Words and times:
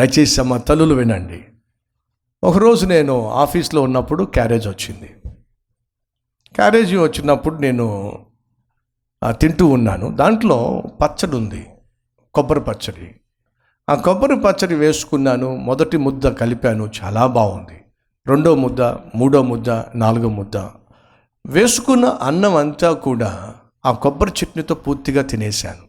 దయచేసి 0.00 0.40
అమ్మ 0.40 0.56
తల్లులు 0.56 0.94
వినండి. 0.94 1.44
ఒకరోజు 2.44 2.86
నేను 2.86 3.30
ఆఫీస్లో 3.30 3.82
ఉన్నప్పుడు 3.82 4.24
క్యారేజ్ 4.24 4.68
వచ్చింది. 4.68 5.14
క్యారేజీ 6.54 6.96
వచ్చినప్పుడు 6.96 7.54
నేను 7.54 8.12
తింటూ 9.30 9.66
ఉన్నాను. 9.66 10.16
దాంట్లో 10.16 10.82
పచ్చడి 11.02 11.36
ఉంది. 11.36 11.66
కొబ్బరి 12.34 12.60
పచ్చడి. 12.60 13.14
ఆ 13.88 13.94
కొబ్బరి 13.94 14.36
పచ్చడి 14.36 14.74
వేసుకున్నాను. 14.74 15.56
మొదటి 15.56 15.96
ముద్ద 15.96 16.28
కలిపాను. 16.28 16.90
చాలా 17.04 17.26
బాగుంది. 17.26 17.84
రెండో 18.26 18.54
ముద్ద 18.54 18.82
మూడో 19.14 19.42
ముద్ద 19.42 19.70
నాలుగో 19.70 20.28
ముద్ద. 20.28 20.56
వేసుకున్న 21.46 22.04
అన్నం 22.04 22.56
అంతా 22.56 22.92
కూడా 22.92 23.54
ఆ 23.86 23.92
కొబ్బరి 23.92 24.30
చట్నీతో 24.30 24.74
పూర్తిగా 24.74 25.22
తినేశాను. 25.22 25.82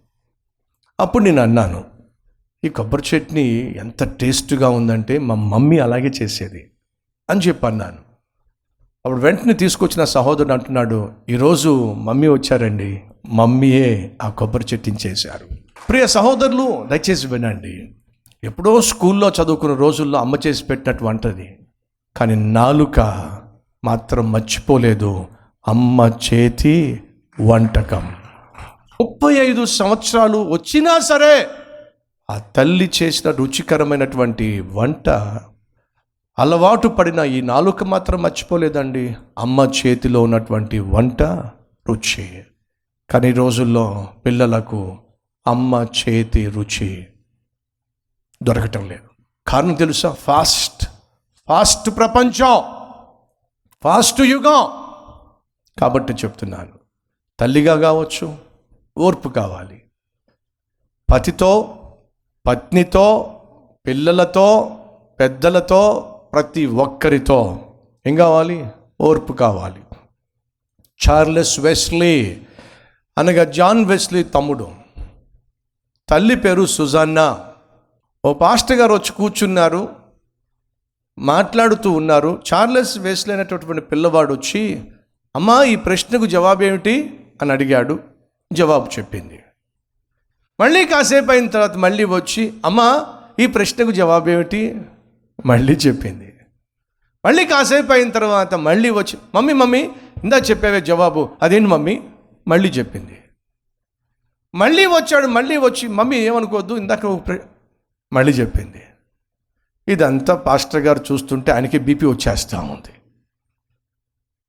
అప్పుడు 1.00 1.24
నేను 1.24 1.42
అన్నాను 1.42 1.91
ఈ 2.66 2.70
కొబ్బరి 2.70 3.18
చట్నీ 3.18 3.74
ఎంత 3.78 4.04
టేస్ట్గా 4.04 4.70
ఉందంటే 4.70 5.18
మా 5.18 5.36
మమ్మీ 5.36 5.80
అలాగే 5.80 6.08
చేసేది 6.08 6.72
అని 7.30 7.40
చెప్పి 7.40 7.68
అన్నాను 7.68 7.98
అప్పుడు 9.06 9.22
వెంటనే 9.22 9.54
తీసుకొచ్చిన 9.54 10.04
సహోదరుడు 10.04 10.54
అంటున్నాడు 10.54 11.12
ఈరోజు 11.30 11.94
మమ్మీ 11.94 12.28
వచ్చారండి 12.28 13.02
మమ్మీయే 13.30 14.12
ఆ 14.22 14.30
కొబ్బరి 14.30 14.76
చట్నీ 14.76 14.98
చేశారు. 15.08 15.48
ప్రియ 15.90 16.08
సహోదరులు 16.08 16.88
దయచేసి 16.92 17.28
వినండి. 17.28 17.96
ఎప్పుడో 18.44 18.82
స్కూల్లో 18.82 19.30
చదువుకున్న 19.30 19.76
రోజుల్లో 19.76 20.20
అమ్మ 20.20 20.36
చేసి 20.48 20.64
పెట్టినట్టు 20.64 21.06
వంటది. 21.06 21.60
కానీ 22.18 22.36
నాలుక 22.36 23.00
మాత్రం 23.84 24.32
మర్చిపోలేదు. 24.32 25.26
అమ్మ 25.68 26.12
చేతి 26.34 27.04
వంటకం. 27.42 28.12
ముప్పై 29.02 29.34
ఐదు 29.34 29.66
సంవత్సరాలు 29.66 30.38
వచ్చినా 30.38 31.00
సరే 31.00 31.48
ఆ 32.32 32.38
తల్లి 32.38 32.92
చేసిన 33.04 33.32
రుచికరమైనటువంటి 33.32 34.60
వంట 34.60 35.10
అలవాటు 36.40 36.88
పడిన 36.88 37.20
ఈ 37.20 37.42
నాలుక 37.42 37.84
మాత్రం 37.84 38.22
మర్చిపోలేదండి. 38.22 39.16
అమ్మ 39.38 39.72
చేతిలో 39.86 40.24
ఉన్నటువంటి 40.24 40.80
వంట 40.80 41.24
రుచి. 41.90 42.44
కానీ 43.10 43.32
రోజుల్లో 43.32 44.08
పిల్లలకు 44.26 44.98
అమ్మ 45.48 45.86
చేతి 45.86 46.48
రుచి 46.48 47.08
దొరకటం 48.44 48.90
లేదు. 48.90 49.10
కారణం 49.48 49.74
తెలుసా? 49.74 50.12
ఫాస్ట్ 50.12 50.86
ఫాస్ట్ 51.48 51.98
ప్రపంచం 51.98 52.64
ఫాస్ట్ 53.84 54.22
యుగం. 54.22 54.70
కాబట్టి 55.80 56.14
చెప్తున్నాను. 56.14 56.72
తల్లిగా 57.40 57.76
కావచ్చు 57.76 58.38
ఓర్పు 58.98 59.30
కావాలి. 59.30 59.84
పతితో 61.14 61.78
పత్నితో 62.48 63.38
పిల్లలతో 63.88 64.78
పెద్దలతో 65.20 66.08
ప్రతి 66.34 66.66
ఒక్కరితో. 66.66 67.60
ఏం 68.08 68.16
కావాలి? 68.16 68.66
ఓర్పు 69.02 69.34
కావాలి. 69.34 69.82
చార్లెస్ 71.10 71.60
వెస్లీ 71.60 72.42
అనగా 73.18 73.44
జాన్ 73.44 73.86
వెస్లీ 73.86 74.24
తమ్ముడు. 74.24 74.68
తల్లి 76.10 76.36
పేరు 76.36 76.66
సుజాన్నా. 76.66 77.40
ఓ 78.26 78.34
పాస్టర్ 78.34 78.78
గారు 78.78 78.94
వచ్చి 78.94 79.12
కూర్చున్నారు. 79.12 79.90
మాట్లాడుతూ 81.20 81.92
ఉన్నారు. 81.92 82.42
చార్లెస్ 82.54 82.98
వెస్లీ 82.98 83.34
అనేటటువంటి 83.34 83.82
పిల్లవాడు 83.82 84.34
వచ్చి 84.34 84.84
అమ్మా 85.36 85.64
ఈ 85.64 85.76
ప్రశ్నకు 85.76 86.26
జవాబు 86.26 86.64
ఏమిటి 86.64 87.20
అని 87.42 87.52
అడిగాడు. 87.52 88.00
జవాబు 88.54 88.90
చెప్పింది 89.00 89.41
మళ్ళీ 90.62 90.86
కాసేపు 90.86 91.32
అయిన 91.32 91.48
తర్వాత 91.48 91.76
మళ్ళీ 91.76 92.04
వచ్చి 92.04 92.54
అమ్మా 92.66 93.06
ఈ 93.40 93.48
ప్రశ్నకు 93.48 93.92
జవాబు 93.92 94.30
ఏమిటి? 94.30 94.82
మళ్ళీ 95.46 95.74
చెప్పింది. 95.74 96.34
మళ్ళీ 97.26 97.46
కాసేపు 97.46 97.92
అయిన 97.92 98.10
తర్వాత 98.10 98.56
మళ్ళీ 98.56 98.90
వచ్చి 98.90 99.20
మమ్మీ 99.36 99.54
మమ్మీ 99.54 99.90
ఇందా 100.24 100.38
చెప్పావే 100.38 100.82
జవాబు? 100.82 101.30
అదేంటి 101.42 101.70
మమ్మీ? 101.70 102.02
మళ్ళీ 102.48 102.70
చెప్పింది. 102.70 103.24
మళ్ళీ 104.56 104.86
వచ్చాడు 104.86 105.28
మళ్ళీ 105.28 105.58
వచ్చి 105.58 105.88
మమ్మీ 105.88 106.18
ఏమనుకోవద్దు 106.18 106.74
ఇందాక 106.74 107.06
ఒక 107.06 107.40
మళ్ళీ 108.14 108.32
చెప్పింది. 108.32 108.84
ఇదంతా 109.88 110.36
పాస్టర్ 110.36 110.82
గారు 110.82 111.06
చూస్తుంటే 111.12 111.52
ఆయనకి 111.52 111.78
బీపీ 111.78 112.06
వచ్చేస్తూ 112.06 112.58
ఉంది. 112.58 112.94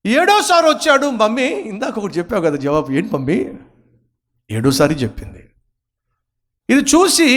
ఏడోసారి 0.07 0.67
వచ్చాడు 0.67 1.11
మమ్మీ 1.11 1.45
ఇందాక 1.45 1.99
ఒకటి 1.99 2.19
చెప్పావు 2.19 2.43
కదా 2.43 2.57
జవాబు 2.57 2.93
ఏంటి 2.93 3.15
మమ్మీ? 3.15 3.53
ఏడోసారి 4.51 4.95
చెప్పింది. 4.95 5.49
ఇది 6.69 6.81
చూసి 6.81 7.29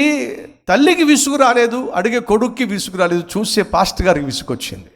తల్లికి 0.68 1.03
విసుగు 1.03 1.36
రాలేదు 1.36 1.91
అడిగే 1.96 2.19
కొడుక్కి 2.19 2.66
విసుగు 2.66 2.97
రాలేదు 2.97 3.24
చూసే 3.38 3.62
పాస్ట్ 3.63 4.02
గారికి 4.02 4.25
విసుగొచ్చింది 4.25 4.91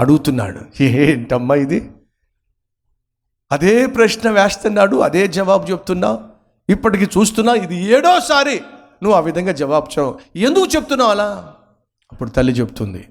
అడుగుతున్నాడు 0.00 0.60
ఏంటమ్మా 0.82 1.54
ఇది? 1.54 1.90
అదే 3.52 3.86
ప్రశ్న 3.86 4.30
వేస్తున్నాడు 4.30 4.96
అదే 4.96 5.26
జవాబు 5.26 5.64
చెప్తున్నావు? 5.70 6.18
ఇప్పటికి 6.68 7.04
చూస్తున్నా 7.04 7.54
ఇది 7.54 7.76
ఏడోసారి 7.84 8.60
నువ్వు 9.02 9.16
ఆ 9.16 9.20
విధంగా 9.20 9.52
జవాబు 9.52 9.86
చెప్పు 9.86 10.20
ఎందుకు 10.36 10.66
చెప్తున్నావు 10.76 11.10
అలా? 11.10 11.54
అప్పుడు 12.12 12.30
తల్లి 12.30 12.52
చెప్తుంది 12.52 13.08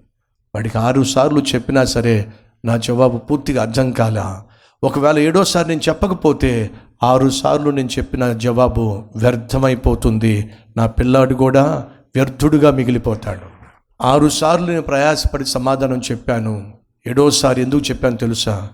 వాడికి 0.56 0.78
ఆరు 0.78 1.04
సార్లు 1.04 1.40
చెప్పినా 1.56 1.86
సరే 1.86 2.32
నా 2.66 2.78
జవాబు 2.78 3.18
పూర్తిగా 3.18 3.62
అర్థం 3.62 3.92
కాలా. 3.92 4.46
ఒకవేళ 4.84 5.18
ఏడోసారి 5.18 5.68
నేను 5.68 5.82
చెప్పకపోతే 5.90 6.72
ఆరు 7.04 7.30
సార్లు 7.30 7.70
నేను 7.70 7.88
చెప్పిన 7.88 8.34
జవాబు 8.34 9.04
వ్యర్థమైపోతుంది. 9.16 10.54
నా 10.78 10.88
పిల్లాడు 10.88 11.34
కూడా 11.34 11.88
వ్యర్థుడుగా 12.16 12.72
మిగిలిపోతాడు. 12.72 13.56
ఆరు 14.02 14.30
సార్లు 14.30 14.68
నేను 14.68 14.82
ప్రయాసపడి 14.82 15.46
సమాధానం 15.46 16.02
చెప్పాను. 16.12 16.74
ఏడోసారి 17.08 17.62
ఎందుకు 17.62 17.82
చెప్పాను 17.82 18.18
తెలుసా? 18.18 18.70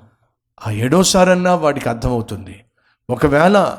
ఆ 0.68 0.72
ఏడోసారన్నా 0.72 1.56
వాడికి 1.56 1.90
అర్థమవుతుంది. 1.90 2.60
ఒకవేళ 3.10 3.78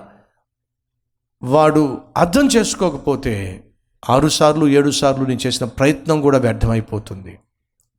వాడు 1.42 1.98
అర్థం 2.16 2.46
చేసుకోకపోతే 2.46 3.64
ఆరుసార్లు 4.10 4.66
ఏడుసార్లు 4.66 4.66
ఏడు 4.66 4.90
సార్లు 4.90 5.24
నేను 5.24 5.46
చేసిన 5.46 5.66
ప్రయత్నం 5.66 6.20
కూడా 6.20 6.38
వ్యర్థమైపోతుంది. 6.38 7.38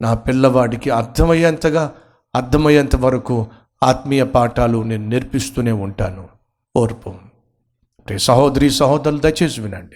నా 0.02 0.14
పిల్లవాడికి 0.14 0.90
అర్థమయ్యేంతగా 0.90 1.92
అర్థమయ్యేంత 2.36 2.96
వరకు 2.96 3.48
ఆత్మీయ 3.83 4.23
పాఠాలు 4.23 4.83
నేను 4.83 5.07
నేర్పిస్తూనే 5.07 5.71
ఉంటాను. 5.71 6.27
ఓర్పు. 6.75 7.09
అంటే 7.09 8.17
సహోదరి 8.17 8.69
సహోదరులు 8.69 9.19
దయచేసి 9.19 9.61
వినండి. 9.61 9.95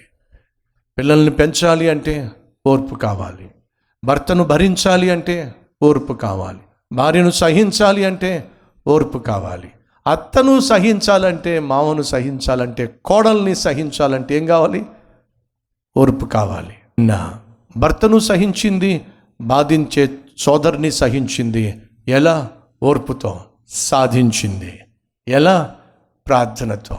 పిల్లల్ని 0.97 1.31
పెంచాలి 1.31 1.89
అంటే 1.89 2.31
ఓర్పు 2.67 2.95
కావాలి. 2.95 3.51
భర్తను 4.05 4.43
భరించాలి 4.43 5.09
అంటే 5.09 5.55
ఓర్పు 5.83 6.13
కావాలి. 6.13 6.59
భార్యను 6.91 7.29
సహించాలి 7.29 8.05
అంటే 8.05 8.47
ఓర్పు 8.87 9.17
కావాలి. 9.17 9.71
అత్తను 10.11 10.59
సహించాలంటే 10.59 11.59
మామను 11.59 12.01
సహించాలంటే 12.01 12.95
కోడల్ని 13.05 13.55
సహించాలంటే 13.55 14.37
ఏం 14.37 14.45
కావాలి? 14.45 14.85
ఓర్పు 15.97 16.25
కావాలి. 16.25 16.75
నా 16.99 17.39
భర్తను 17.77 18.19
సహించింది 18.19 19.01
బాధించే 19.41 20.09
సోదరిని 20.37 20.91
సహించింది 20.91 21.81
ఎలా? 22.07 22.49
ఓర్పుతో. 22.83 23.41
సాధించింది. 23.67 24.79
ఎలా? 25.27 25.75
ప్రార్థనతో. 26.27 26.97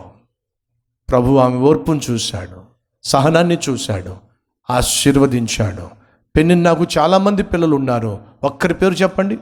ప్రభు 1.11 1.37
ఆమె 1.37 1.57
ఓర్పును 1.57 2.01
చూశాడు. 2.11 2.63
సహనాన్ని 3.05 3.59
చూశాడు. 3.69 4.17
ఆశీర్వదించాడు. 4.71 5.89
పెన్నిన్ 6.37 6.65
నాకు 6.65 6.87
చాలామంది 6.99 7.43
పిల్లలు 7.43 7.77
ఉన్నారు 7.77 8.21
ఒక్కరి 8.45 8.75
పేరు 8.75 8.95
చెప్పండి. 8.95 9.39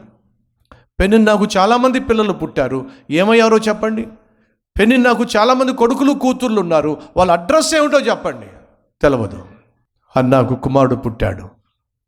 పెన్నిన్ 1.00 1.25
నాకు 1.25 1.47
చాలామంది 1.56 2.00
పిల్లలు 2.00 2.32
పుట్టారు. 2.32 2.87
ఏమయ్యారో 3.10 3.58
చెప్పండి. 3.58 4.08
పెన్నిన్ 4.78 5.04
నాకు 5.04 5.25
చాలామంది 5.37 5.73
కొడుకులు 5.73 6.12
కూతుర్లు 6.12 6.61
ఉన్నారు 6.61 7.00
వాళ్ళ 7.17 7.32
అడ్రస్ 7.32 7.75
ఏమిటో 7.75 8.00
చెప్పండి. 8.00 8.46
తెలవదు. 9.02 9.44
అన్నాకు 10.17 10.55
కుమారుడు 10.55 10.94
పుట్టాడు. 10.94 11.49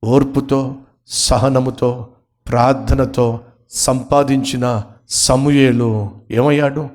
ఓర్పుతో 0.04 0.76
సహనముతో 1.06 2.08
ప్రార్థనతో 2.48 3.40
సంపాదించిన 3.70 4.82
సమూయేలు 5.08 6.20
ఏమయ్యాడు? 6.30 6.90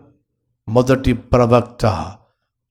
మొదటి 0.69 1.13
ప్రవక్త 1.13 2.15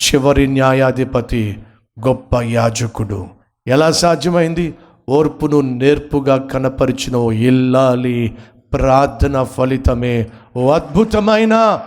చివరి 0.02 0.46
న్యాయాధిపతి 0.46 1.62
గొప్ప 2.06 2.40
యాజకుడు. 2.40 3.28
ఎలా 3.66 3.90
సాధ్యమైంది? 3.90 4.74
ఓర్పును 5.08 5.60
నేర్పుగా 5.60 6.36
కనపరిచిన 6.36 7.16
ఓ 7.16 7.32
ఇల్లాలి 7.32 8.38
ప్రార్థన 8.72 9.42
ఫలితమే 9.42 10.30
ఓ 10.56 10.70
అద్భుతమైన 10.70 11.82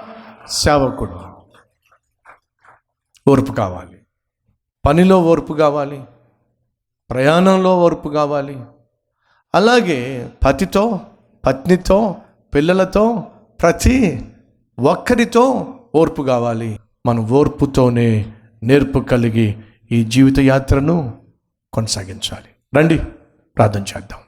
సేవకుడు. 0.50 1.20
ఓర్పు 3.28 3.52
కావాలి. 3.52 3.98
పనిలో 4.86 5.22
ఓర్పు 5.22 5.54
కావాలి. 5.54 6.02
ప్రయాణంలో 7.10 7.80
ఓర్పు 7.80 8.10
కావాలి. 8.10 8.62
అలాగే 9.56 10.32
పతితో 10.46 11.00
పత్నితో 11.46 12.16
పిల్లలతో 12.54 13.24
ప్రతి 13.66 14.26
ఒక్కరితో 14.80 15.74
ఓర్పు 15.96 16.24
కావాలి. 16.24 16.80
మనం 17.06 17.30
ఓర్పుతోనే 17.30 18.26
నేర్పు 18.64 19.00
కలిగి 19.00 19.58
ఈ 19.92 20.04
జీవిత 20.04 20.40
యాత్రను 20.40 21.14
కొనసాగించాలి. 21.74 22.78
రండి 22.78 22.98
ప్రార్థన 23.58 23.80
చేద్దాం. 23.80 24.20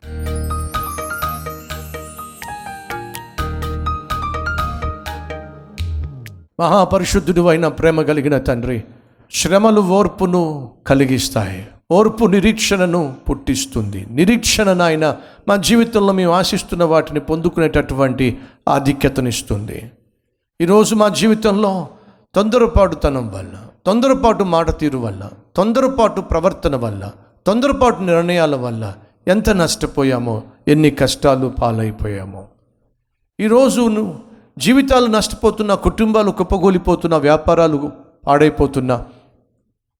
మహాపరిశుద్ధుడు 6.59 7.47
అయిన 7.47 7.67
ప్రేమ 7.67 8.01
కలిగిన 8.01 8.37
తండ్రి 8.37 8.83
శ్రమలు 9.31 9.81
ఓర్పును 9.81 10.71
కలిగిస్తాయి. 10.87 11.67
ఓర్పు 11.91 12.25
నిరీక్షణను 12.25 13.15
పుట్టిస్తుంది. 13.29 14.07
నిరీక్షణ 14.11 14.73
నాయన 14.73 15.17
మా 15.47 15.55
జీవితంలో 15.55 16.13
మేము 16.13 16.33
ఆశిస్తున్న 16.33 16.83
వాటిని 16.83 17.19
పొందుకునేటటువంటి 17.19 18.39
ఆధిక్యతనిస్తుంది. 18.69 19.91
ఈరోజు 20.61 20.95
మా 20.95 21.07
జీవితంలో 21.09 21.87
తొందరపాటుతనం 22.35 23.31
వల్ల 23.31 23.55
తొందరపాటు 23.85 24.43
మాట 24.43 24.79
తీరు 24.79 24.97
వల్ల 24.97 25.29
తొందరపాటు 25.55 26.21
ప్రవర్తన 26.21 26.75
వల్ల 26.75 27.11
తొందరపాటు 27.47 28.01
నిర్ణయాల 28.01 28.55
వల్ల 28.55 28.93
ఎంత 29.27 29.49
నష్టపోయామో 29.49 30.41
ఎన్ని 30.67 30.91
కష్టాలు 30.91 31.47
పాలైపోయామో. 31.61 32.45
ఈరోజు 33.39 34.13
జీవితాలు 34.57 35.05
నష్టపోతున్న 35.05 35.73
కుటుంబాలు 35.73 36.31
కుప్పగూలిపోతున్న 36.31 37.15
వ్యాపారాలు 37.15 37.91
పాడైపోతున్న 38.27 39.03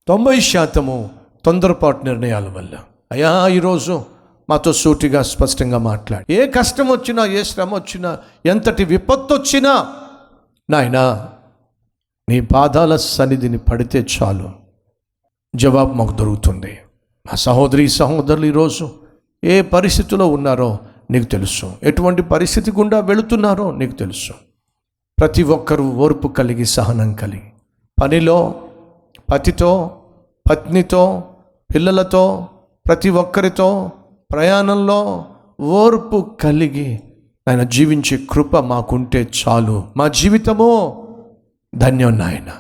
తొంభై 0.08 0.40
శాతము 0.40 1.10
తొందరపాటు 1.48 2.06
నిర్ణయాల 2.06 2.50
వల్ల. 2.50 2.78
అయ్యా 3.12 3.48
ఈరోజు 3.48 4.06
మాతో 4.50 4.74
సూటిగా 4.74 5.22
స్పష్టంగా 5.22 5.78
మాట్లాడి. 5.78 6.34
ఏ 6.34 6.50
కష్టం 6.50 6.88
వచ్చినా 6.88 7.26
ఏ 7.26 7.44
శ్రమ 7.44 7.76
వచ్చినా 7.76 8.18
ఎంతటి 8.46 8.86
విపత్తు 8.86 9.34
వచ్చినా 9.34 9.94
నాయనా 10.70 11.30
నీ 12.30 12.42
పాదాల 12.42 12.96
సన్నిధిని 12.96 13.58
పడితే 13.58 14.06
చాలు. 14.24 14.50
జవాబు 15.56 15.94
మాకు 15.94 16.12
దొరుకుతుంది. 16.12 16.78
మా 17.28 17.36
సహోదరి 17.36 17.88
సహోదరులు 17.88 18.46
ఈరోజు 18.46 18.90
ఏ 19.44 19.62
పరిస్థితిలో 19.62 20.28
ఉన్నారో 20.28 20.80
నీకు 21.12 21.26
తెలుసు. 21.26 21.72
ఎటువంటి 21.84 22.22
పరిస్థితి 22.22 22.72
గుండా 22.72 23.00
వెళుతున్నారో 23.00 23.72
నీకు 23.72 23.92
తెలుసు. 23.92 24.34
ప్రతి 25.20 25.44
ఒక్కరూ 25.44 25.90
ఓర్పు 25.92 26.28
కలిగి 26.28 26.66
సహనం 26.66 27.14
కలిగి. 27.14 27.52
పనిలో 28.02 28.56
పతితో 29.32 30.00
పత్నితో 30.50 31.24
పిల్లలతో 31.76 32.48
ప్రతి 32.88 33.10
ఒక్కరితో 33.10 33.92
ప్రయాణంలో 34.32 35.26
ఓర్పు 35.62 36.38
కలిగి 36.42 37.04
ఆయన 37.50 37.64
జీవించే 37.64 38.20
కృప 38.32 38.58
మాకుంటే 38.58 39.30
చాలు. 39.48 39.84
మా 39.98 40.08
జీవితము 40.08 41.04
ధన్యం 41.76 42.18
నాయన. 42.18 42.54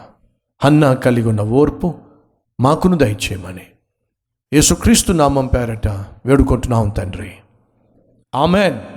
అన్న 0.63 0.93
కలిగి 0.93 1.27
ఉన్న 1.27 1.41
ఓర్పు 1.41 1.93
మాకును 2.59 2.97
దయచేయమని. 2.97 3.65
యేసుక్రీస్తు 4.53 5.11
నామం 5.11 5.47
పేరట 5.47 5.87
వేడుకుంటున్నాం 6.25 6.89
తండ్రి. 6.89 7.31
ఆమెన్. 8.35 8.96